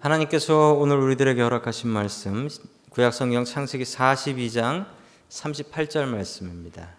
하나님께서 0.00 0.74
오늘 0.74 0.98
우리들에게 0.98 1.42
허락하신 1.42 1.90
말씀 1.90 2.48
구약성경 2.90 3.44
창세기 3.44 3.82
42장 3.82 4.86
38절 5.28 6.06
말씀입니다. 6.06 6.90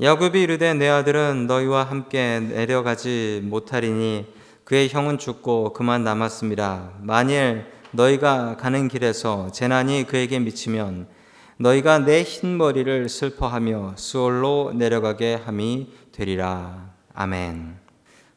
야곱이 0.00 0.42
이르되 0.42 0.74
내 0.74 0.86
아들은 0.88 1.46
너희와 1.46 1.84
함께 1.84 2.40
내려가지 2.40 3.40
못하리니 3.44 4.26
그의 4.64 4.90
형은 4.90 5.16
죽고 5.16 5.72
그만 5.72 6.04
남았습니다. 6.04 6.92
만일 7.00 7.64
너희가 7.90 8.58
가는 8.58 8.86
길에서 8.86 9.50
재난이 9.50 10.06
그에게 10.06 10.38
미치면 10.38 11.08
너희가 11.56 12.00
내 12.00 12.22
흰머리를 12.22 13.08
슬퍼하며 13.08 13.94
수월로 13.96 14.72
내려가게 14.74 15.36
함이 15.36 15.88
되리라. 16.12 16.90
아멘. 17.14 17.78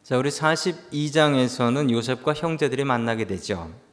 자, 0.04 0.18
우리 0.18 0.29
42장에서는 0.29 1.91
요셉과 1.91 2.34
형제들이 2.34 2.86
만나게 2.86 3.25
되죠. 3.25 3.84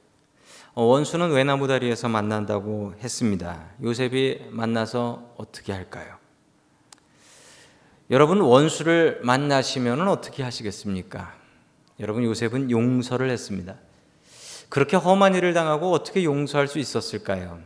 어, 0.75 0.85
원수는 0.85 1.31
외나무 1.33 1.69
다리에서 1.69 2.09
만난다고 2.09 2.95
했습니다. 3.03 3.67
요셉이 3.83 4.47
만나서 4.51 5.35
어떻게 5.37 5.73
할까요? 5.73 6.17
여러분 8.11 8.41
원수를 8.41 9.21
만나시면 9.23 10.09
어떻게 10.09 10.43
하시겠습니까? 10.43 11.35
여러분 12.01 12.25
요셉은 12.25 12.71
용서를 12.71 13.31
했습니다. 13.31 13.75
그렇게 14.71 14.97
험한 14.97 15.35
일을 15.35 15.53
당하고 15.53 15.93
어떻게 15.93 16.25
용서할 16.25 16.67
수 16.69 16.79
있었을까요? 16.79 17.61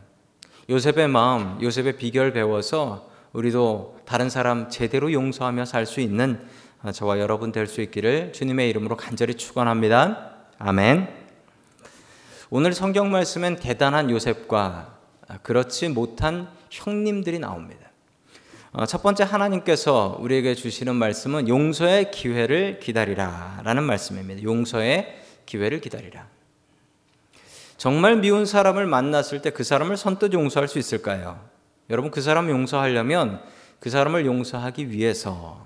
요셉의 0.69 1.07
마음, 1.07 1.61
요셉의 1.61 1.95
비결 1.95 2.33
배워서 2.33 3.09
우리도 3.31 3.99
다른 4.05 4.29
사람 4.29 4.69
제대로 4.69 5.13
용서하며 5.13 5.63
살 5.65 5.85
수 5.85 6.01
있는 6.01 6.45
저와 6.93 7.19
여러분 7.19 7.51
될 7.53 7.67
수 7.67 7.81
있기를 7.81 8.33
주님의 8.33 8.69
이름으로 8.69 8.97
간절히 8.97 9.35
축원합니다. 9.35 10.33
아멘. 10.59 11.16
오늘 12.49 12.71
성경 12.71 13.11
말씀엔 13.11 13.57
대단한 13.57 14.09
요셉과 14.09 14.99
그렇지 15.43 15.89
못한 15.89 16.47
형님들이 16.69 17.39
나옵니다. 17.39 17.91
어, 18.71 18.85
첫 18.85 19.03
번째 19.03 19.23
하나님께서 19.25 20.17
우리에게 20.21 20.55
주시는 20.55 20.95
말씀은 20.95 21.49
용서의 21.49 22.11
기회를 22.11 22.79
기다리라 22.79 23.59
라는 23.65 23.83
말씀입니다. 23.83 24.43
용서의 24.43 25.13
기회를 25.45 25.81
기다리라. 25.81 26.25
정말 27.75 28.15
미운 28.15 28.45
사람을 28.45 28.85
만났을 28.85 29.41
때 29.41 29.49
그 29.49 29.65
사람을 29.65 29.97
선뜻 29.97 30.31
용서할 30.31 30.69
수 30.69 30.79
있을까요? 30.79 31.41
여러분 31.89 32.11
그 32.11 32.21
사람 32.21 32.49
용서하려면 32.49 33.41
그 33.81 33.89
사람을 33.89 34.25
용서하기 34.25 34.89
위해서 34.91 35.65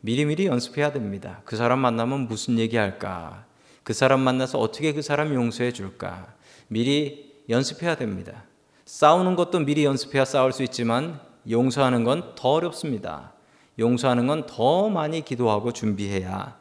미리미리 0.00 0.46
연습해야 0.46 0.90
됩니다. 0.92 1.42
그 1.44 1.56
사람 1.56 1.80
만나면 1.80 2.28
무슨 2.28 2.58
얘기할까? 2.58 3.47
그 3.88 3.94
사람 3.94 4.20
만나서 4.20 4.58
어떻게 4.58 4.92
그 4.92 5.00
사람 5.00 5.32
용서해 5.32 5.72
줄까? 5.72 6.26
미리 6.66 7.32
연습해야 7.48 7.94
됩니다. 7.94 8.44
싸우는 8.84 9.34
것도 9.34 9.60
미리 9.60 9.86
연습해야 9.86 10.26
싸울 10.26 10.52
수 10.52 10.62
있지만 10.62 11.18
용서하는 11.48 12.04
건 12.04 12.34
더 12.36 12.50
어렵습니다. 12.50 13.32
용서하는 13.78 14.26
건 14.26 14.44
더 14.44 14.90
많이 14.90 15.24
기도하고 15.24 15.72
준비해야 15.72 16.58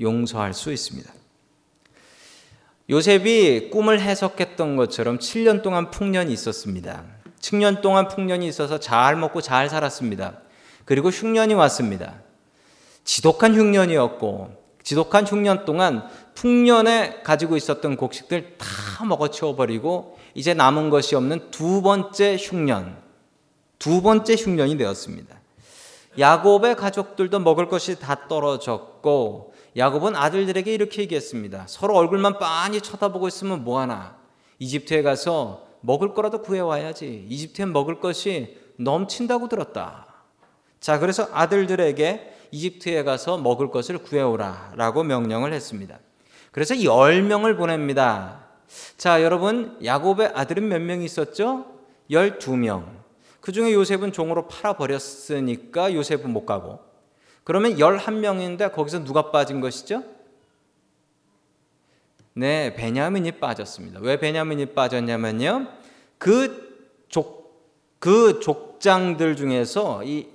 용서할 0.00 0.54
수 0.54 0.72
있습니다. 0.72 1.12
요셉이 2.88 3.68
꿈을 3.68 4.00
해석했던 4.00 4.76
것처럼 4.76 5.18
7년 5.18 5.62
동안 5.62 5.90
풍년이 5.90 6.32
있었습니다. 6.32 7.04
7년 7.38 7.82
동안 7.82 8.08
풍년이 8.08 8.48
있어서 8.48 8.80
잘 8.80 9.14
먹고 9.16 9.42
잘 9.42 9.68
살았습니다. 9.68 10.40
그리고 10.86 11.10
흉년이 11.10 11.52
왔습니다. 11.52 12.22
지독한 13.04 13.54
흉년이었고 13.54 14.62
지독한 14.82 15.26
흉년 15.26 15.64
동안 15.64 16.08
풍년에 16.34 17.22
가지고 17.22 17.56
있었던 17.56 17.96
곡식들 17.96 18.56
다 18.58 19.04
먹어치워 19.04 19.54
버리고 19.54 20.18
이제 20.34 20.54
남은 20.54 20.90
것이 20.90 21.14
없는 21.14 21.50
두 21.50 21.82
번째 21.82 22.36
흉년, 22.36 22.96
두 23.78 24.02
번째 24.02 24.34
흉년이 24.34 24.76
되었습니다. 24.78 25.40
야곱의 26.18 26.76
가족들도 26.76 27.38
먹을 27.40 27.68
것이 27.68 27.98
다 27.98 28.28
떨어졌고 28.28 29.54
야곱은 29.76 30.14
아들들에게 30.14 30.72
이렇게 30.72 31.02
얘기했습니다. 31.02 31.64
서로 31.66 31.96
얼굴만 31.96 32.38
빤히 32.38 32.80
쳐다보고 32.80 33.28
있으면 33.28 33.64
뭐하나. 33.64 34.16
이집트에 34.58 35.02
가서 35.02 35.66
먹을 35.80 36.12
거라도 36.12 36.42
구해와야지. 36.42 37.26
이집트에 37.28 37.66
먹을 37.66 37.98
것이 37.98 38.58
넘친다고 38.76 39.48
들었다. 39.48 40.06
자, 40.80 40.98
그래서 40.98 41.28
아들들에게 41.32 42.32
이집트에 42.50 43.02
가서 43.04 43.38
먹을 43.38 43.70
것을 43.70 43.98
구해오라 43.98 44.72
라고 44.76 45.02
명령을 45.02 45.52
했습니다. 45.52 45.98
그래서 46.52 46.74
10명을 46.74 47.56
보냅니다. 47.56 48.46
자, 48.96 49.22
여러분, 49.22 49.76
야곱의 49.84 50.32
아들은 50.34 50.68
몇 50.68 50.80
명 50.80 51.02
있었죠? 51.02 51.66
12명. 52.10 52.84
그 53.40 53.52
중에 53.52 53.72
요셉은 53.72 54.12
종으로 54.12 54.46
팔아버렸으니까 54.46 55.94
요셉은 55.94 56.30
못 56.30 56.46
가고, 56.46 56.78
그러면 57.42 57.76
11명인데 57.76 58.72
거기서 58.72 59.02
누가 59.02 59.30
빠진 59.30 59.60
것이죠? 59.60 60.04
네, 62.34 62.74
베냐민이 62.74 63.32
빠졌습니다. 63.32 64.00
왜 64.00 64.18
베냐민이 64.18 64.66
빠졌냐면요. 64.66 65.68
그 66.18 67.04
족, 67.08 67.66
그 67.98 68.40
족장들 68.40 69.36
중에서 69.36 70.04
이 70.04 70.28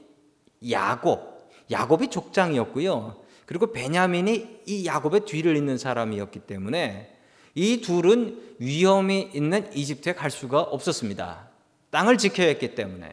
야곱, 0.70 1.50
야곱이 1.72 2.10
족장이었고요. 2.10 3.16
그리고 3.47 3.72
베냐민이 3.72 4.59
이 4.66 4.85
야곱의 4.85 5.22
뒤를 5.22 5.56
잇는 5.56 5.78
사람이었기 5.78 6.41
때문에 6.41 7.16
이 7.56 7.81
둘은 7.81 8.56
위험이 8.59 9.31
있는 9.34 9.74
이집트에 9.74 10.13
갈 10.13 10.30
수가 10.30 10.62
없었습니다. 10.62 11.47
땅을 11.90 12.18
지켜야 12.18 12.47
했기 12.47 12.75
때문에. 12.75 13.09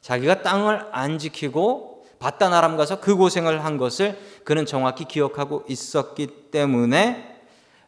자기가 0.00 0.42
땅을 0.42 0.86
안 0.90 1.18
지키고 1.18 2.06
바단 2.18 2.54
아람 2.54 2.78
가서 2.78 2.98
그 3.00 3.14
고생을 3.14 3.62
한 3.62 3.76
것을 3.76 4.18
그는 4.44 4.64
정확히 4.64 5.04
기억하고 5.04 5.64
있었기 5.68 6.50
때문에 6.50 7.36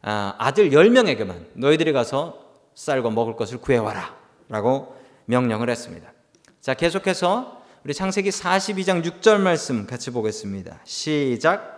아, 0.02 0.34
아들 0.36 0.70
10명에게만 0.70 1.46
너희들이 1.54 1.92
가서 1.92 2.44
쌀과 2.74 3.08
먹을 3.08 3.36
것을 3.36 3.58
구해와라 3.58 4.14
라고 4.50 4.94
명령을 5.24 5.70
했습니다. 5.70 6.12
자, 6.60 6.74
계속해서 6.74 7.62
우리 7.84 7.94
창세기 7.94 8.28
42장 8.28 9.02
6절 9.02 9.40
말씀 9.40 9.86
같이 9.86 10.10
보겠습니다. 10.10 10.80
시작. 10.84 11.75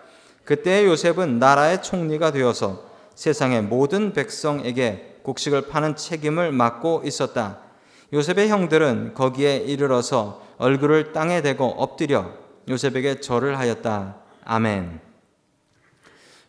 그때 0.49 0.87
요셉은 0.87 1.39
나라의 1.39 1.83
총리가 1.83 2.33
되어서 2.33 2.83
세상의 3.15 3.65
모든 3.65 4.15
백성에게 4.15 5.19
곡식을 5.23 5.69
파는 5.69 5.95
책임을 5.95 6.53
맡고 6.53 7.03
있었다. 7.05 7.59
요셉의 8.15 8.49
형들은 8.49 9.13
거기에 9.13 9.59
이르러서 9.59 10.43
얼굴을 10.57 11.13
땅에 11.13 11.43
대고 11.43 11.67
엎드려 11.67 12.33
요셉에게 12.67 13.21
절을 13.21 13.59
하였다. 13.59 14.17
아멘. 14.45 15.01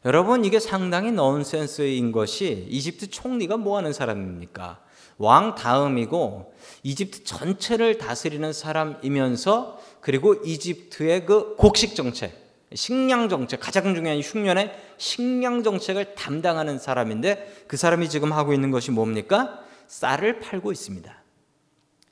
여러분 0.05 0.45
이게 0.45 0.61
상당히 0.61 1.11
넌센스인 1.11 2.13
것이 2.13 2.67
이집트 2.69 3.09
총리가 3.09 3.57
뭐 3.57 3.75
하는 3.75 3.91
사람입니까? 3.91 4.79
왕 5.17 5.55
다음이고 5.55 6.53
이집트 6.83 7.25
전체를 7.25 7.97
다스리는 7.97 8.53
사람이면서 8.53 9.77
그리고 9.99 10.35
이집트의 10.35 11.25
그 11.25 11.57
곡식 11.57 11.97
정책, 11.97 12.48
식량 12.73 13.29
정책 13.29 13.59
가장 13.59 13.95
중요한 13.95 14.19
흉년의 14.19 14.75
식량 14.97 15.63
정책을 15.63 16.15
담당하는 16.15 16.77
사람인데 16.77 17.65
그 17.67 17.77
사람이 17.77 18.09
지금 18.09 18.31
하고 18.31 18.53
있는 18.53 18.69
것이 18.71 18.91
뭡니까? 18.91 19.63
쌀을 19.87 20.39
팔고 20.39 20.71
있습니다. 20.71 21.23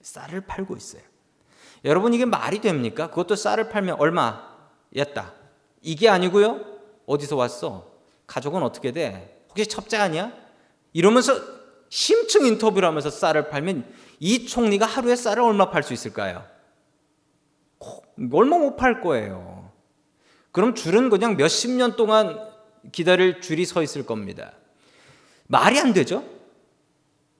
쌀을 0.01 0.41
팔고 0.41 0.75
있어요. 0.75 1.01
여러분 1.85 2.13
이게 2.13 2.25
말이 2.25 2.59
됩니까? 2.59 3.09
그것도 3.09 3.35
쌀을 3.35 3.69
팔면 3.69 3.97
얼마였다. 3.99 5.33
이게 5.81 6.09
아니고요. 6.09 6.59
어디서 7.05 7.35
왔어? 7.35 7.91
가족은 8.25 8.63
어떻게 8.63 8.91
돼? 8.91 9.45
혹시 9.49 9.67
첩자 9.67 10.01
아니야? 10.01 10.33
이러면서 10.93 11.39
심층 11.89 12.45
인터뷰를 12.45 12.87
하면서 12.87 13.09
쌀을 13.09 13.49
팔면 13.49 13.85
이 14.19 14.47
총리가 14.47 14.85
하루에 14.87 15.15
쌀을 15.15 15.43
얼마 15.43 15.69
팔 15.69 15.83
수 15.83 15.93
있을까요? 15.93 16.43
얼마 18.33 18.57
못 18.57 18.75
팔 18.75 19.01
거예요. 19.01 19.56
그럼 20.57 20.73
줄은 20.73 21.11
그냥 21.11 21.37
몇십 21.37 21.69
년 21.69 21.95
동안 21.95 22.39
기다릴 22.91 23.41
줄이 23.41 23.63
서 23.63 23.83
있을 23.83 24.07
겁니다. 24.07 24.53
말이 25.45 25.79
안 25.79 25.93
되죠? 25.93 26.23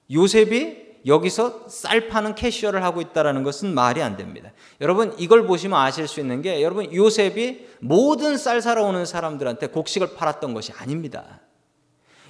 요셉이 0.08 1.00
여기서 1.04 1.64
쌀 1.68 2.06
파는 2.06 2.36
캐시어를 2.36 2.84
하고 2.84 3.00
있다는 3.00 3.42
것은 3.42 3.74
말이 3.74 4.02
안 4.02 4.16
됩니다. 4.16 4.52
여러분 4.80 5.16
이걸 5.18 5.48
보시면 5.48 5.76
아실 5.76 6.06
수 6.06 6.20
있는 6.20 6.42
게 6.42 6.62
여러분 6.62 6.94
요셉이 6.94 7.66
모든 7.80 8.36
쌀 8.36 8.62
사러 8.62 8.84
오는 8.84 9.04
사람들한테 9.04 9.66
곡식을 9.66 10.14
팔았던 10.14 10.54
것이 10.54 10.70
아닙니다. 10.78 11.40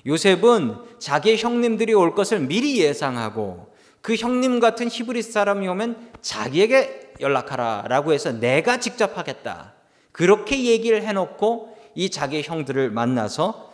요셉은 0.06 0.74
자기의 0.98 1.36
형님들이 1.36 1.92
올 1.92 2.14
것을 2.14 2.40
미리 2.40 2.80
예상하고 2.80 3.74
그 4.00 4.14
형님 4.14 4.58
같은 4.58 4.88
히브리 4.88 5.20
사람이 5.20 5.68
오면 5.68 6.12
자기에게 6.22 7.12
연락하라라고 7.20 8.14
해서 8.14 8.32
내가 8.32 8.80
직접 8.80 9.18
하겠다. 9.18 9.74
그렇게 10.18 10.64
얘기를 10.64 11.00
해놓고 11.04 11.78
이 11.94 12.10
자기의 12.10 12.42
형들을 12.42 12.90
만나서 12.90 13.72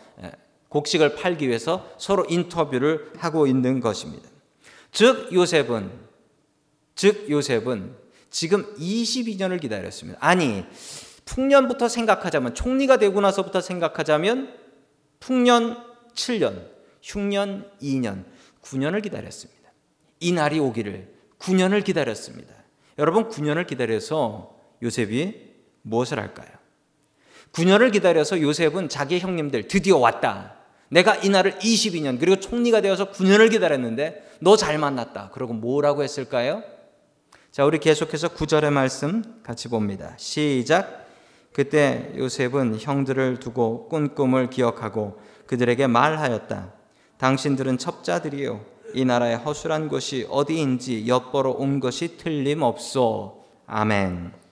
곡식을 0.69 1.15
팔기 1.15 1.47
위해서 1.47 1.89
서로 1.97 2.23
인터뷰를 2.29 3.13
하고 3.17 3.47
있는 3.47 3.79
것입니다. 3.79 4.29
즉 4.91 5.33
요셉은 5.33 5.89
즉 6.93 7.31
요셉은 7.31 7.95
지금 8.29 8.75
22년을 8.75 9.59
기다렸습니다. 9.59 10.19
아니 10.21 10.63
풍년부터 11.25 11.87
생각하자면 11.87 12.53
총리가 12.53 12.97
되고 12.97 13.19
나서부터 13.21 13.59
생각하자면 13.59 14.53
풍년 15.19 15.83
7년, 16.13 16.67
흉년 17.01 17.71
2년, 17.81 18.23
9년을 18.61 19.01
기다렸습니다. 19.01 19.71
이 20.19 20.31
날이 20.31 20.59
오기를 20.59 21.11
9년을 21.39 21.83
기다렸습니다. 21.83 22.53
여러분 22.99 23.29
9년을 23.29 23.65
기다려서 23.65 24.55
요셉이 24.83 25.44
무엇을 25.85 26.19
할까요? 26.19 26.49
9년을 27.53 27.91
기다려서 27.91 28.41
요셉은 28.41 28.89
자기 28.89 29.19
형님들 29.19 29.67
드디어 29.67 29.97
왔다. 29.97 30.55
내가 30.89 31.15
이 31.15 31.29
날을 31.29 31.59
22년 31.59 32.19
그리고 32.19 32.39
총리가 32.39 32.81
되어서 32.81 33.11
9년을 33.11 33.49
기다렸는데 33.51 34.23
너 34.39 34.55
잘 34.57 34.77
만났다. 34.77 35.29
그러고 35.31 35.53
뭐라고 35.53 36.03
했을까요? 36.03 36.63
자, 37.51 37.63
우리 37.65 37.79
계속해서 37.79 38.29
9절의 38.29 38.71
말씀 38.71 39.23
같이 39.43 39.69
봅니다. 39.69 40.13
시작. 40.17 41.05
그때 41.53 42.11
요셉은 42.17 42.79
형들을 42.79 43.39
두고 43.39 43.87
꾼 43.87 44.13
꿈을 44.13 44.49
기억하고 44.49 45.21
그들에게 45.47 45.87
말하였다. 45.87 46.73
당신들은 47.17 47.77
첩자들이요. 47.77 48.65
이 48.93 49.05
나라의 49.05 49.37
허술한 49.37 49.87
곳이 49.87 50.27
어디인지 50.29 51.07
엿보러 51.07 51.51
온 51.51 51.79
것이 51.79 52.17
틀림없소. 52.17 53.45
아멘. 53.67 54.44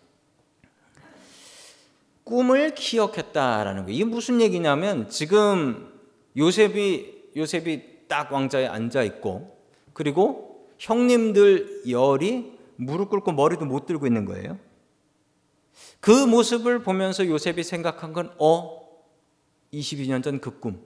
꿈을 2.23 2.75
기억했다라는 2.75 3.83
거예요. 3.85 3.95
이게 3.95 4.05
무슨 4.05 4.41
얘기냐면 4.41 5.09
지금 5.09 5.91
요셉이 6.37 7.31
요셉이 7.35 8.07
딱 8.07 8.31
왕자에 8.31 8.67
앉아 8.67 9.03
있고 9.03 9.57
그리고 9.93 10.67
형님들 10.79 11.83
열이 11.89 12.53
무릎 12.75 13.09
꿇고 13.09 13.31
머리도 13.31 13.65
못 13.65 13.85
들고 13.85 14.07
있는 14.07 14.25
거예요. 14.25 14.57
그 15.99 16.11
모습을 16.11 16.83
보면서 16.83 17.25
요셉이 17.25 17.63
생각한 17.63 18.13
건 18.13 18.33
어, 18.39 18.83
22년 19.73 20.23
전 20.23 20.39
그 20.39 20.59
꿈. 20.59 20.79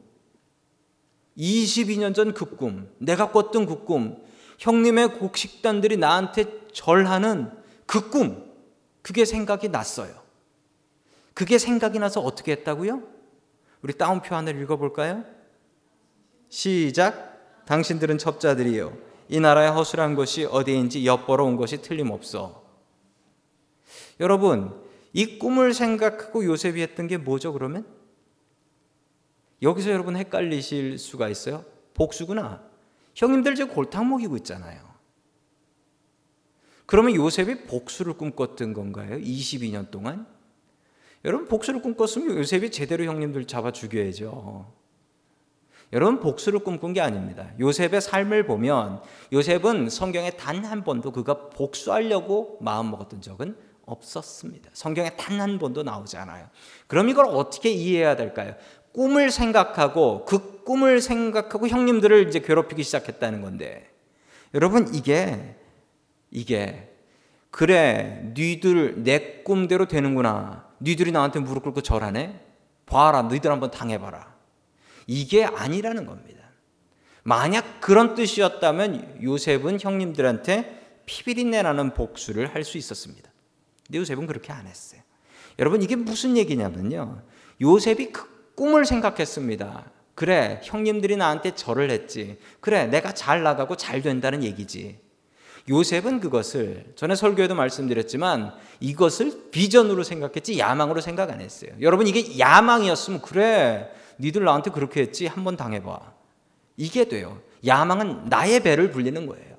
22년 1.38 2.16
전 2.16 2.34
그 2.34 2.56
꿈. 2.56 2.90
내가 2.98 3.32
꿨던 3.32 3.66
그 3.66 3.84
꿈. 3.84 4.18
형님의 4.60 5.20
곡식단들이 5.20 5.98
나한테 5.98 6.46
절하는 6.72 7.52
그 7.86 8.10
꿈. 8.10 8.46
그게 9.02 9.26
생각이 9.26 9.70
났어요. 9.70 10.27
그게 11.38 11.60
생각이 11.60 12.00
나서 12.00 12.20
어떻게 12.20 12.52
했다고요? 12.54 13.04
우리 13.84 13.94
따옴표 13.94 14.34
하나를 14.34 14.60
읽어볼까요? 14.64 15.24
시작. 16.50 17.64
당신들은 17.68 18.18
첩자들이요. 18.18 18.98
이 19.30 19.40
나라의 19.40 19.70
허술한 19.70 20.16
것이 20.16 20.46
어디인지 20.46 21.06
엿보러 21.06 21.46
온 21.46 21.56
것이 21.56 21.80
틀림없어. 21.84 22.66
여러분, 24.20 24.84
이 25.14 25.38
꿈을 25.38 25.76
생각하고 25.76 26.44
요셉이 26.44 26.82
했던 26.82 27.06
게 27.06 27.18
뭐죠, 27.18 27.54
그러면? 27.54 27.86
여기서 29.62 29.92
여러분 29.92 30.16
헷갈리실 30.16 30.98
수가 30.98 31.30
있어요. 31.30 31.64
복수구나. 31.94 32.64
형님들 33.14 33.54
지금 33.54 33.76
골탕 33.76 34.10
먹이고 34.10 34.38
있잖아요. 34.38 34.82
그러면 36.88 37.14
요셉이 37.14 37.66
복수를 37.66 38.14
꿈꿨던 38.14 38.74
건가요? 38.74 39.20
22년 39.20 39.92
동안? 39.92 40.37
여러분 41.26 41.48
복수를 41.48 41.82
꿈꿨으면 41.82 42.38
요셉이 42.38 42.72
제대로 42.72 43.04
형님들 43.06 43.46
잡아 43.46 43.72
죽여야죠. 43.72 44.72
여러분 45.94 46.20
복수를 46.20 46.60
꿈꾼 46.60 46.94
게 46.94 47.02
아닙니다. 47.02 47.52
요셉의 47.60 48.02
삶을 48.02 48.46
보면 48.46 49.02
요셉은 49.32 49.90
성경에 49.90 50.32
단 50.32 50.66
한 50.66 50.84
번도 50.84 51.12
그가 51.12 51.50
복수하려고 51.50 52.58
마음 52.62 52.92
먹었던 52.92 53.22
적은 53.22 53.56
없었습니다. 53.86 54.70
성경에 54.74 55.16
단 55.16 55.40
한 55.40 55.58
번도 55.60 55.84
나오지 55.84 56.18
않아요. 56.18 56.48
그럼 56.88 57.08
이걸 57.10 57.26
어떻게 57.28 57.70
이해해야 57.72 58.16
될까요? 58.18 58.56
꿈을 58.94 59.32
생각하고 59.32 60.26
그 60.26 60.64
꿈을 60.64 61.00
생각하고 61.00 61.68
형님들을 61.68 62.28
이제 62.28 62.40
괴롭히기 62.42 62.84
시작했다는 62.84 63.42
건데 63.42 63.90
여러분 64.54 64.94
이게 64.94 65.56
이게 66.32 66.94
그래 67.52 68.32
니들 68.36 69.04
내 69.04 69.42
꿈대로 69.44 69.88
되는구나. 69.88 70.68
니들이 70.82 71.12
나한테 71.12 71.40
무릎 71.40 71.64
꿇고 71.64 71.82
절하네. 71.82 72.40
봐라 72.86 73.24
너희들 73.24 73.52
한번 73.52 73.72
당해봐라. 73.72 74.36
이게 75.08 75.44
아니라는 75.44 76.06
겁니다. 76.06 76.44
만약 77.24 77.82
그런 77.82 78.16
뜻이었다면 78.16 79.20
요셉은 79.24 79.80
형님들한테 79.82 81.02
피비린내 81.06 81.62
나는 81.62 81.94
복수를 81.94 82.54
할 82.54 82.64
수 82.64 82.78
있었습니다. 82.78 83.32
근데 83.86 84.00
요셉은 84.00 84.28
그렇게 84.28 84.52
안 84.54 84.68
했어요. 84.68 85.02
여러분 85.60 85.82
이게 85.82 85.96
무슨 85.96 86.38
얘기냐면요. 86.38 87.22
요셉이 87.62 88.12
그 88.12 88.54
꿈을 88.56 88.86
생각했습니다. 88.86 89.92
그래 90.16 90.62
형님들이 90.64 91.16
나한테 91.16 91.52
절을 91.56 91.90
했지. 91.92 92.40
그래 92.60 92.88
내가 92.88 93.14
잘 93.14 93.44
나가고 93.44 93.78
잘 93.78 94.02
된다는 94.02 94.44
얘기지. 94.44 95.00
요셉은 95.70 96.22
그것을 96.22 96.94
전에 96.96 97.16
설교에도 97.16 97.54
말씀드렸지만 97.56 98.54
이것을 98.80 99.50
비전으로 99.52 100.04
생각했지 100.04 100.58
야망으로 100.60 101.02
생각 101.02 101.30
안 101.30 101.42
했어요. 101.42 101.72
여러분 101.82 102.08
이게 102.08 102.40
야망이었으면 102.40 103.22
그래 103.22 103.90
니들 104.20 104.44
나한테 104.44 104.72
그렇게 104.72 105.02
했지 105.02 105.28
한번 105.28 105.58
당해봐. 105.58 106.00
이게 106.78 107.06
돼요. 107.06 107.42
야망은 107.66 108.26
나의 108.30 108.62
배를 108.62 108.92
불리는 108.92 109.26
거예요. 109.26 109.58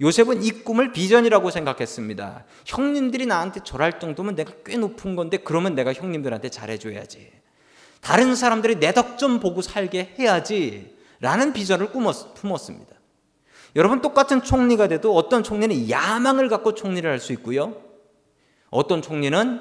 요셉은 0.00 0.42
이 0.42 0.50
꿈을 0.50 0.92
비전이라고 0.92 1.50
생각했습니다. 1.50 2.44
형님들이 2.64 3.26
나한테 3.26 3.60
절할 3.64 3.98
정도면 4.00 4.34
내가 4.34 4.52
꽤 4.64 4.76
높은 4.76 5.16
건데 5.16 5.36
그러면 5.38 5.74
내가 5.74 5.92
형님들한테 5.92 6.48
잘해줘야지. 6.50 7.30
다른 8.00 8.34
사람들이 8.34 8.76
내 8.80 8.92
덕 8.92 9.16
좀 9.18 9.40
보고 9.40 9.62
살게 9.62 10.14
해야지. 10.18 10.94
라는 11.20 11.52
비전을 11.52 11.90
꿈었, 11.90 12.34
품었습니다. 12.34 12.94
여러분 13.76 14.00
똑같은 14.00 14.42
총리가 14.42 14.88
돼도 14.88 15.14
어떤 15.14 15.42
총리는 15.42 15.90
야망을 15.90 16.48
갖고 16.48 16.74
총리를 16.74 17.08
할 17.10 17.18
수 17.18 17.32
있고요. 17.32 17.76
어떤 18.70 19.02
총리는 19.02 19.60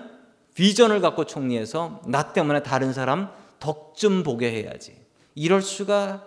비전을 0.54 1.02
갖고 1.02 1.26
총리해서 1.26 2.02
나 2.08 2.34
때문에 2.34 2.64
다른 2.64 2.94
사람 2.94 3.30
덕 3.60 3.94
좀 3.96 4.24
보게 4.24 4.52
해야지. 4.52 4.96
이럴 5.36 5.62
수가 5.62 6.26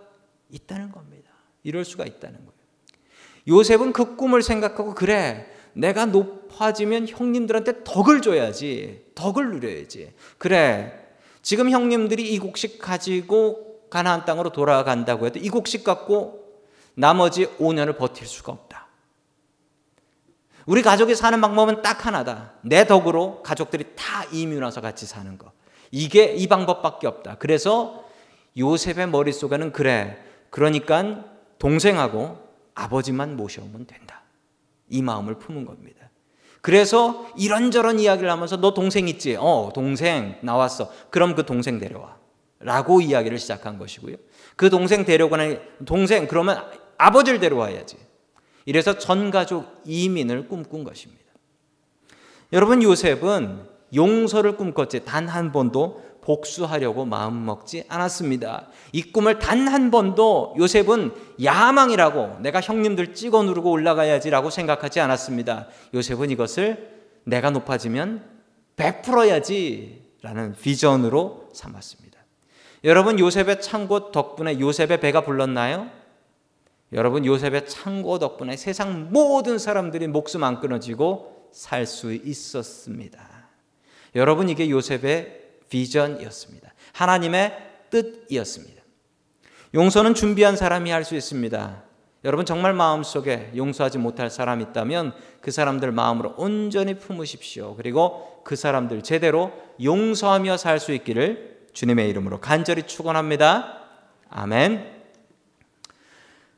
있다는 0.51 0.93
겁니다. 0.93 1.31
이럴 1.63 1.85
수가 1.85 2.05
있다는 2.05 2.37
거예요. 2.39 2.53
요셉은 3.49 3.93
그 3.93 4.17
꿈을 4.17 4.43
생각하고 4.43 4.95
그래 4.95 5.47
내가 5.73 6.07
높아지면 6.07 7.09
형님들한테 7.09 7.85
덕을 7.85 8.23
줘야지. 8.23 9.07
덕을 9.15 9.51
누려야지. 9.51 10.13
그래 10.39 10.93
지금 11.43 11.71
형님들이 11.71 12.33
이 12.33 12.39
곡식 12.39 12.79
가지고 12.79 13.81
가나안 13.91 14.25
땅으로 14.25 14.51
돌아간다고 14.51 15.27
해도 15.27 15.39
이 15.39 15.49
곡식 15.49 15.85
갖고 15.85 16.46
나머지 16.97 17.47
5년을 17.59 17.97
버틸 17.99 18.27
수가 18.27 18.53
없다. 18.53 18.87
우리 20.65 20.83
가족이 20.83 21.15
사는 21.15 21.41
방법은 21.41 21.83
딱 21.83 22.07
하나다. 22.07 22.55
내 22.63 22.87
덕으로 22.87 23.43
가족들이 23.43 23.85
다 23.95 24.25
이민 24.33 24.63
와서 24.63 24.81
같이 24.81 25.07
사는 25.07 25.39
거. 25.39 25.53
이게 25.93 26.35
이 26.35 26.49
방법밖에 26.49 27.07
없다. 27.07 27.37
그래서 27.39 28.05
요셉의 28.59 29.09
머릿속에는 29.09 29.73
그래. 29.73 30.19
그러니까 30.51 31.25
동생하고 31.59 32.39
아버지만 32.75 33.37
모셔오면 33.37 33.87
된다. 33.87 34.23
이 34.89 35.03
마음을 35.03 35.39
품은 35.39 35.65
겁니다. 35.65 36.11
그래서 36.63 37.29
이런저런 37.37 38.01
이야기를 38.01 38.29
하면서 38.31 38.57
너 38.57 38.75
동생 38.75 39.07
있지? 39.07 39.37
어, 39.39 39.71
동생 39.73 40.37
나왔어. 40.43 40.91
그럼 41.11 41.37
그 41.37 41.47
동생 41.47 41.79
데려와. 41.79 42.17
라고 42.59 43.01
이야기를 43.01 43.39
시작한 43.39 43.79
것이고요. 43.79 44.17
그 44.57 44.71
동생 44.71 45.05
데려가는 45.05 45.61
동생 45.85 46.27
그러면 46.27 46.63
아버지를 46.99 47.39
데려와야지. 47.41 47.97
이래서 48.65 48.99
전 48.99 49.31
가족 49.31 49.83
이민을 49.85 50.49
꿈꾼 50.49 50.83
것입니다. 50.85 51.25
여러분 52.53 52.83
요셉은 52.83 53.61
용서를 53.95 54.57
꿈꿨지 54.57 55.05
단 55.05 55.29
한 55.29 55.53
번도 55.53 56.05
복수하려고 56.23 57.05
마음 57.05 57.45
먹지 57.45 57.85
않았습니다. 57.89 58.67
이 58.93 59.03
꿈을 59.13 59.39
단 59.39 59.69
한 59.69 59.93
번도 59.93 60.57
요셉은 60.59 61.13
야망이라고 61.43 62.41
내가 62.41 62.61
형님들 62.61 63.15
찍어 63.15 63.45
누르고 63.45 63.71
올라가야지라고 63.71 64.51
생각하지 64.51 64.99
않았습니다. 64.99 65.69
요셉은 65.95 66.31
이것을 66.31 66.97
내가 67.25 67.51
높아지면 67.51 68.25
베풀어야지라는 68.75 70.55
비전으로 70.61 71.49
삼았습니다. 71.53 72.16
여러분 72.85 73.19
요셉의 73.19 73.61
창고 73.61 74.13
덕분에 74.13 74.61
요셉의 74.61 75.01
배가 75.01 75.23
불렀나요? 75.23 75.91
여러분 76.93 77.25
요셉의 77.25 77.67
창고 77.69 78.19
덕분에 78.19 78.57
세상 78.57 79.11
모든 79.11 79.59
사람들이 79.59 80.07
목숨 80.07 80.45
안 80.45 80.61
끊어지고 80.61 81.51
살 81.53 81.87
수 81.87 82.13
있었습니다. 82.13 83.49
여러분 84.15 84.49
이게 84.49 84.71
요셉의 84.71 85.43
비전이었습니다. 85.69 86.73
하나님의 86.93 87.57
뜻이었습니다. 87.91 88.83
용서는 89.75 90.15
준비한 90.15 90.57
사람이 90.57 90.91
할 90.91 91.05
수 91.05 91.17
있습니다. 91.17 91.83
여러분 92.25 92.45
정말 92.45 92.73
마음속에 92.73 93.53
용서하지 93.57 93.99
못할 93.99 94.31
사람 94.31 94.61
있다면 94.61 95.15
그 95.41 95.51
사람들 95.51 95.93
마음으로 95.93 96.35
온전히 96.37 96.99
품으십시오. 96.99 97.77
그리고 97.77 98.41
그 98.45 98.57
사람들 98.57 99.03
제대로 99.03 99.53
용서하며 99.83 100.57
살 100.57 100.79
수 100.79 100.93
있기를 100.93 101.56
주님의 101.77 102.09
이름으로 102.09 102.41
간절히 102.41 102.85
축원합니다. 102.85 103.81
아멘. 104.31 104.97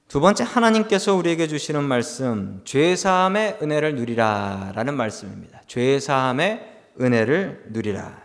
두 0.06 0.20
번째 0.20 0.44
하나님께서 0.44 1.16
우리에게 1.16 1.48
주시는 1.48 1.82
말씀 1.82 2.60
죄 2.64 2.94
사함의 2.94 3.58
은혜를 3.60 3.96
누리라라는 3.96 4.94
말씀입니다. 4.94 5.60
죄 5.66 5.98
사함의 5.98 6.64
은혜를 7.00 7.64
누리라. 7.70 8.22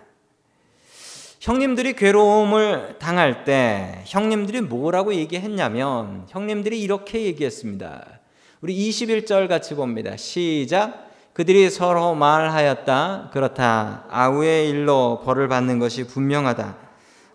형님들이 1.39 1.93
괴로움을 1.93 2.99
당할 2.99 3.43
때 3.43 4.03
형님들이 4.05 4.61
뭐라고 4.61 5.15
얘기했냐면 5.15 6.27
형님들이 6.29 6.79
이렇게 6.79 7.23
얘기했습니다. 7.23 8.19
우리 8.61 8.75
21절 8.75 9.47
같이 9.47 9.73
봅니다. 9.73 10.15
시작. 10.15 11.11
그들이 11.33 11.69
서로 11.69 12.13
말하였다. 12.13 13.29
그렇다. 13.33 14.05
아우의 14.09 14.69
일로 14.69 15.21
벌을 15.25 15.47
받는 15.47 15.79
것이 15.79 16.05
분명하다. 16.05 16.77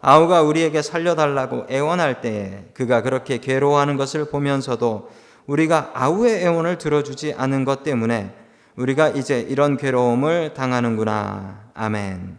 아우가 0.00 0.42
우리에게 0.42 0.82
살려달라고 0.82 1.66
애원할 1.68 2.20
때에 2.20 2.66
그가 2.74 3.02
그렇게 3.02 3.38
괴로워하는 3.38 3.96
것을 3.96 4.26
보면서도 4.26 5.10
우리가 5.46 5.90
아우의 5.94 6.44
애원을 6.44 6.78
들어주지 6.78 7.34
않은 7.36 7.64
것 7.64 7.82
때문에 7.82 8.32
우리가 8.76 9.08
이제 9.08 9.40
이런 9.40 9.76
괴로움을 9.76 10.54
당하는구나. 10.54 11.70
아멘. 11.74 12.38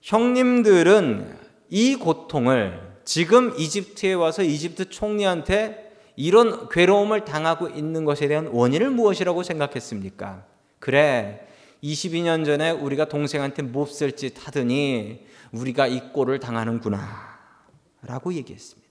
형님들은 0.00 1.38
이 1.70 1.94
고통을 1.94 2.80
지금 3.04 3.54
이집트에 3.56 4.14
와서 4.14 4.42
이집트 4.42 4.90
총리한테 4.90 5.91
이런 6.16 6.68
괴로움을 6.68 7.24
당하고 7.24 7.68
있는 7.68 8.04
것에 8.04 8.28
대한 8.28 8.48
원인을 8.48 8.90
무엇이라고 8.90 9.42
생각했습니까? 9.42 10.44
그래, 10.78 11.46
22년 11.82 12.44
전에 12.44 12.70
우리가 12.70 13.06
동생한테 13.06 13.62
몹쓸 13.62 14.16
짓 14.16 14.46
하더니 14.46 15.26
우리가 15.52 15.86
이 15.86 16.12
꼴을 16.12 16.40
당하는구나. 16.40 17.32
라고 18.02 18.32
얘기했습니다. 18.34 18.82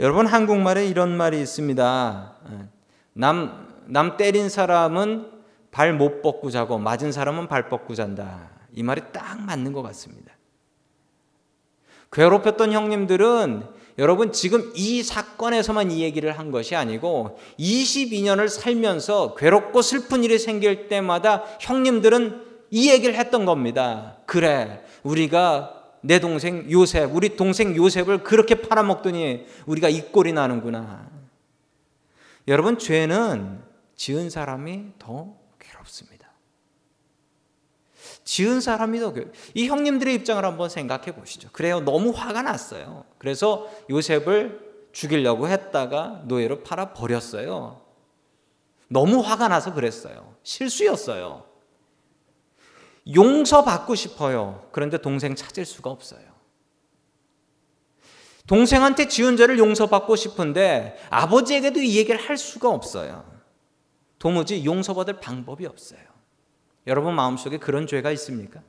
여러분, 0.00 0.26
한국말에 0.26 0.86
이런 0.86 1.16
말이 1.16 1.40
있습니다. 1.40 2.36
남, 3.14 3.68
남 3.86 4.16
때린 4.16 4.48
사람은 4.48 5.34
발 5.70 5.92
못 5.92 6.22
뻗고 6.22 6.50
자고 6.50 6.78
맞은 6.78 7.10
사람은 7.10 7.48
발 7.48 7.68
뻗고 7.68 7.96
잔다. 7.96 8.48
이 8.72 8.84
말이 8.84 9.02
딱 9.12 9.40
맞는 9.40 9.72
것 9.72 9.82
같습니다. 9.82 10.32
괴롭혔던 12.12 12.70
형님들은 12.72 13.64
여러분 13.98 14.32
지금 14.32 14.72
이 14.74 15.02
사건에서만 15.02 15.90
이 15.92 16.02
얘기를 16.02 16.36
한 16.36 16.50
것이 16.50 16.74
아니고 16.74 17.38
22년을 17.58 18.48
살면서 18.48 19.36
괴롭고 19.36 19.82
슬픈 19.82 20.24
일이 20.24 20.38
생길 20.38 20.88
때마다 20.88 21.44
형님들은 21.60 22.44
이 22.70 22.90
얘기를 22.90 23.14
했던 23.14 23.44
겁니다. 23.44 24.18
그래, 24.26 24.82
우리가 25.04 25.82
내 26.00 26.18
동생 26.18 26.68
요셉, 26.70 27.14
우리 27.14 27.36
동생 27.36 27.76
요셉을 27.76 28.24
그렇게 28.24 28.56
팔아먹더니 28.56 29.46
우리가 29.66 29.88
이 29.88 30.10
꼴이 30.10 30.32
나는구나. 30.32 31.08
여러분, 32.48 32.78
죄는 32.78 33.62
지은 33.94 34.28
사람이 34.28 34.86
더 34.98 35.34
괴롭습니다. 35.60 36.13
지은 38.24 38.60
사람이 38.60 39.00
더, 39.00 39.12
이 39.54 39.68
형님들의 39.68 40.14
입장을 40.14 40.42
한번 40.44 40.68
생각해 40.68 41.14
보시죠. 41.14 41.50
그래요. 41.52 41.80
너무 41.80 42.10
화가 42.10 42.42
났어요. 42.42 43.04
그래서 43.18 43.70
요셉을 43.90 44.88
죽이려고 44.92 45.48
했다가 45.48 46.22
노예로 46.24 46.62
팔아 46.62 46.94
버렸어요. 46.94 47.82
너무 48.88 49.20
화가 49.20 49.48
나서 49.48 49.74
그랬어요. 49.74 50.36
실수였어요. 50.42 51.44
용서받고 53.14 53.94
싶어요. 53.94 54.68
그런데 54.72 54.98
동생 54.98 55.34
찾을 55.34 55.66
수가 55.66 55.90
없어요. 55.90 56.22
동생한테 58.46 59.08
지은 59.08 59.36
죄를 59.36 59.58
용서받고 59.58 60.16
싶은데 60.16 60.98
아버지에게도 61.10 61.80
이 61.80 61.96
얘기를 61.96 62.20
할 62.20 62.36
수가 62.36 62.70
없어요. 62.70 63.24
도무지 64.18 64.64
용서받을 64.64 65.20
방법이 65.20 65.66
없어요. 65.66 66.13
여러분 66.86 67.14
마음속에 67.14 67.58
그런 67.58 67.86
죄가 67.86 68.10
있습니까? 68.12 68.60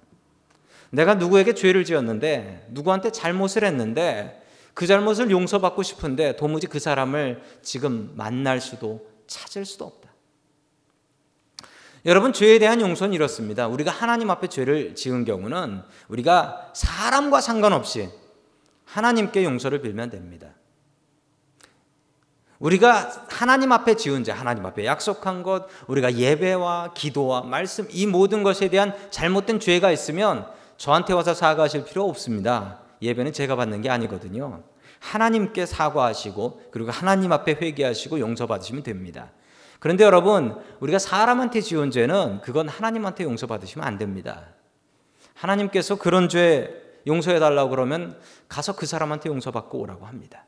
내가 0.89 1.15
누구에게 1.15 1.53
죄를 1.53 1.83
지었는데 1.83 2.67
누구한테 2.69 3.11
잘못을 3.11 3.63
했는데 3.63 4.41
그 4.73 4.87
잘못을 4.87 5.31
용서받고 5.31 5.83
싶은데 5.83 6.35
도무지 6.35 6.67
그 6.67 6.79
사람을 6.79 7.41
지금 7.61 8.11
만날 8.15 8.61
수도 8.61 9.07
찾을 9.27 9.65
수도 9.65 9.85
없다. 9.85 10.09
여러분 12.05 12.33
죄에 12.33 12.59
대한 12.59 12.81
용서는 12.81 13.13
이렇습니다. 13.13 13.67
우리가 13.67 13.89
하나님 13.89 14.29
앞에 14.29 14.47
죄를 14.47 14.93
지은 14.95 15.25
경우는 15.25 15.81
우리가 16.07 16.71
사람과 16.75 17.41
상관없이 17.41 18.09
하나님께 18.85 19.43
용서를 19.43 19.81
빌면 19.81 20.11
됩니다. 20.11 20.49
우리가 22.59 23.25
하나님 23.29 23.71
앞에 23.71 23.95
지은 23.95 24.23
죄, 24.23 24.31
하나님 24.31 24.65
앞에 24.65 24.85
약속한 24.85 25.43
것, 25.43 25.67
우리가 25.87 26.13
예배와 26.13 26.93
기도와 26.93 27.41
말씀 27.41 27.87
이 27.91 28.05
모든 28.05 28.43
것에 28.43 28.69
대한 28.69 28.93
잘못된 29.09 29.59
죄가 29.59 29.91
있으면 29.91 30.47
저한테 30.77 31.13
와서 31.13 31.33
사과하실 31.33 31.85
필요 31.85 32.07
없습니다. 32.07 32.79
예배는 33.01 33.33
제가 33.33 33.55
받는 33.55 33.81
게 33.81 33.89
아니거든요. 33.89 34.63
하나님께 34.99 35.65
사과하시고 35.65 36.69
그리고 36.71 36.91
하나님 36.91 37.31
앞에 37.31 37.57
회개하시고 37.61 38.19
용서받으시면 38.19 38.83
됩니다. 38.83 39.31
그런데 39.79 40.03
여러분, 40.03 40.57
우리가 40.79 40.97
사람한테 40.97 41.61
지은 41.61 41.91
죄는 41.91 42.41
그건 42.41 42.69
하나님한테 42.69 43.23
용서받으시면 43.25 43.85
안 43.85 43.97
됩니다. 43.97 44.45
하나님께서 45.35 45.97
그런 45.97 46.29
죄 46.29 46.81
용서해 47.05 47.39
달라고 47.39 47.69
그러면 47.69 48.17
가서 48.47 48.75
그 48.75 48.85
사람한테 48.85 49.29
용서받고 49.29 49.77
오라고 49.77 50.05
합니다. 50.05 50.45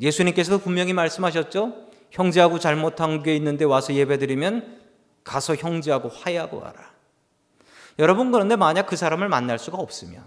예수님께서도 0.00 0.58
분명히 0.58 0.92
말씀하셨죠? 0.92 1.88
형제하고 2.10 2.58
잘못한 2.58 3.22
게 3.22 3.36
있는데 3.36 3.64
와서 3.64 3.92
예배드리면 3.94 4.80
가서 5.24 5.54
형제하고 5.54 6.08
화해하고 6.08 6.58
와라. 6.58 6.92
여러분 7.98 8.30
그런데 8.30 8.56
만약 8.56 8.86
그 8.86 8.96
사람을 8.96 9.28
만날 9.28 9.58
수가 9.58 9.76
없으면 9.78 10.24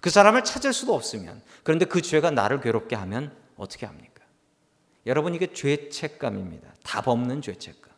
그 0.00 0.10
사람을 0.10 0.44
찾을 0.44 0.72
수도 0.72 0.94
없으면 0.94 1.42
그런데 1.62 1.84
그 1.84 2.02
죄가 2.02 2.30
나를 2.30 2.60
괴롭게 2.60 2.94
하면 2.96 3.32
어떻게 3.56 3.86
합니까? 3.86 4.22
여러분 5.06 5.34
이게 5.34 5.52
죄책감입니다. 5.52 6.68
답 6.82 7.08
없는 7.08 7.42
죄책감. 7.42 7.90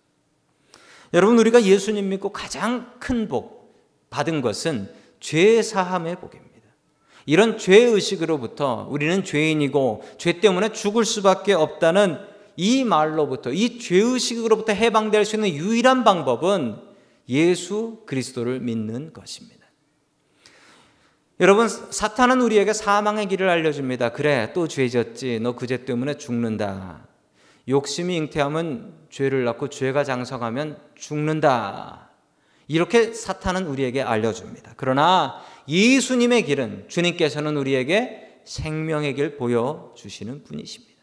여러분 1.13 1.39
우리가 1.39 1.63
예수님 1.63 2.09
믿고 2.09 2.33
가장 2.33 2.99
큰 2.99 3.29
복 3.29 3.65
받은 4.11 4.43
것은 4.43 4.95
죄 5.19 5.61
사함의 5.61 6.21
복입니다. 6.21 6.54
이런 7.27 7.57
죄의식으로부터 7.59 8.87
우리는 8.91 9.25
죄인이고 9.25 10.05
죄 10.19 10.41
때문에 10.41 10.73
죽을 10.73 11.05
수밖에 11.05 11.53
없다는 11.55 12.19
이 12.57 12.85
말로부터 12.85 13.53
이 13.53 13.79
죄의식으로부터 13.79 14.73
해방될 14.73 15.25
수 15.25 15.37
있는 15.37 15.51
유일한 15.51 16.05
방법은 16.05 16.77
예수 17.29 18.03
그리스도를 18.07 18.61
믿는 18.61 19.13
것입니다. 19.13 19.65
여러분 21.41 21.69
사탄은 21.69 22.41
우리에게 22.43 22.73
사망의 22.73 23.27
길을 23.29 23.49
알려줍니다. 23.49 24.11
그래 24.11 24.53
또 24.55 24.69
죄졌지 24.69 25.41
너 25.41 25.55
그 25.57 25.67
죄 25.67 25.85
때문에 25.85 26.15
죽는다. 26.17 27.09
욕심이 27.69 28.15
잉태하면 28.17 28.93
죄를 29.11 29.45
낳고 29.45 29.69
죄가 29.69 30.05
장성하면 30.05 30.77
죽는다. 30.95 32.11
이렇게 32.69 33.13
사탄은 33.13 33.67
우리에게 33.67 34.03
알려줍니다. 34.03 34.75
그러나 34.77 35.41
예수님의 35.69 36.45
길은 36.45 36.87
주님께서는 36.89 37.57
우리에게 37.57 38.41
생명의 38.45 39.15
길 39.15 39.37
보여주시는 39.37 40.45
분이십니다. 40.45 40.95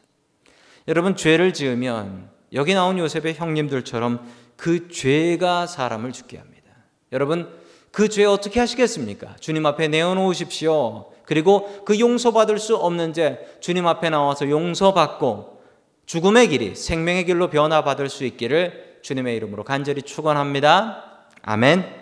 여러분, 0.88 1.16
죄를 1.16 1.54
지으면 1.54 2.30
여기 2.54 2.74
나온 2.74 2.98
요셉의 3.00 3.36
형님들처럼 3.36 4.28
그 4.58 4.90
죄가 4.90 5.68
사람을 5.68 6.12
죽게 6.12 6.38
합니다. 6.38 6.72
여러분, 7.12 7.50
그 7.92 8.08
죄 8.08 8.24
어떻게 8.26 8.60
하시겠습니까? 8.60 9.36
주님 9.40 9.66
앞에 9.66 9.88
내어놓으십시오. 9.90 11.12
그리고 11.26 11.84
그 11.86 12.00
용서받을 12.00 12.58
수 12.58 12.76
없는 12.76 13.14
죄 13.14 13.40
주님 13.60 13.88
앞에 13.88 14.10
나와서 14.10 14.50
용서받고 14.50 15.62
죽음의 16.06 16.50
길이 16.50 16.76
생명의 16.76 17.26
길로 17.26 17.50
변화받을 17.50 18.10
수 18.10 18.26
있기를 18.26 19.00
주님의 19.02 19.36
이름으로 19.38 19.64
간절히 19.64 20.02
축원합니다. 20.02 21.26
아멘. 21.42 22.01